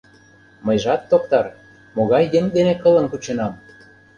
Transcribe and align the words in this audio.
Мыйжат, 0.65 1.01
токтар, 1.11 1.45
могай 1.95 2.23
еҥ 2.39 2.45
дене 2.55 2.73
кылым 2.83 3.05
кученам? 3.11 3.53